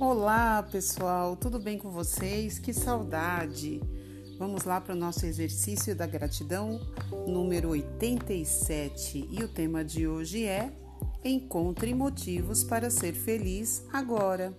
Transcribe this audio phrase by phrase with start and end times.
[0.00, 2.56] Olá, pessoal, tudo bem com vocês?
[2.56, 3.82] Que saudade!
[4.38, 6.80] Vamos lá para o nosso exercício da gratidão
[7.26, 10.72] número 87 e o tema de hoje é
[11.24, 14.56] Encontre motivos para ser feliz agora.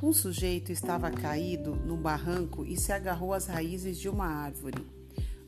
[0.00, 4.86] Um sujeito estava caído no barranco e se agarrou às raízes de uma árvore.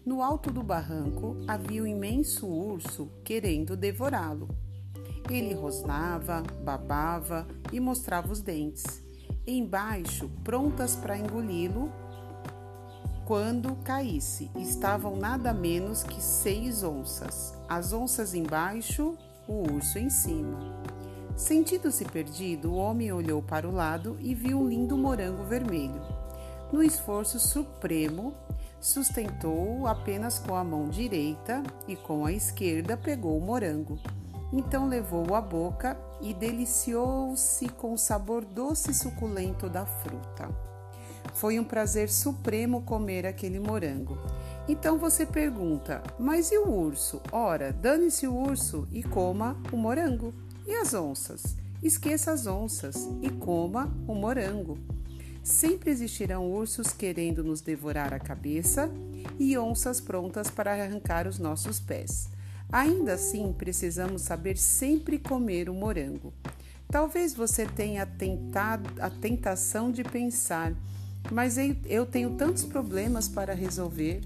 [0.04, 4.48] No alto do barranco havia um imenso urso querendo devorá-lo.
[5.30, 9.05] Ele rosnava, babava e mostrava os dentes.
[9.46, 11.92] Embaixo, prontas para engoli-lo,
[13.24, 17.54] quando caísse, estavam nada menos que seis onças.
[17.68, 20.58] As onças embaixo, o urso em cima.
[21.36, 26.02] Sentindo-se perdido, o homem olhou para o lado e viu um lindo morango vermelho.
[26.72, 28.34] No esforço supremo,
[28.80, 33.96] sustentou-o apenas com a mão direita e com a esquerda pegou o morango.
[34.52, 40.48] Então levou-o à boca e deliciou-se com o sabor doce e suculento da fruta.
[41.34, 44.18] Foi um prazer supremo comer aquele morango.
[44.68, 47.20] Então você pergunta: mas e o urso?
[47.30, 50.32] Ora, dane-se o urso e coma o morango.
[50.66, 51.56] E as onças?
[51.82, 54.78] Esqueça as onças e coma o morango.
[55.42, 58.90] Sempre existirão ursos querendo nos devorar a cabeça
[59.38, 62.28] e onças prontas para arrancar os nossos pés.
[62.70, 66.32] Ainda assim, precisamos saber sempre comer o morango.
[66.88, 70.72] Talvez você tenha tentado a tentação de pensar,
[71.30, 74.20] mas eu tenho tantos problemas para resolver.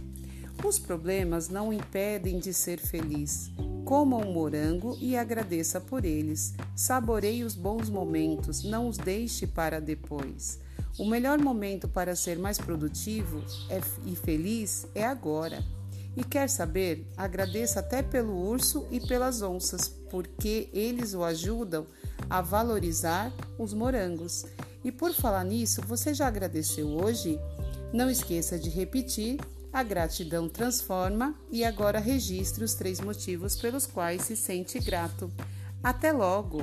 [0.64, 3.50] Os problemas não impedem de ser feliz.
[3.84, 6.54] Coma um morango e agradeça por eles.
[6.76, 10.60] Saboreie os bons momentos, não os deixe para depois.
[10.98, 13.42] O melhor momento para ser mais produtivo
[14.04, 15.64] e feliz é agora.
[16.16, 17.06] E quer saber?
[17.16, 21.86] Agradeça até pelo urso e pelas onças, porque eles o ajudam
[22.28, 24.44] a valorizar os morangos.
[24.84, 27.38] E por falar nisso, você já agradeceu hoje?
[27.92, 29.38] Não esqueça de repetir:
[29.72, 35.30] a gratidão transforma e agora registre os três motivos pelos quais se sente grato.
[35.82, 36.60] Até logo!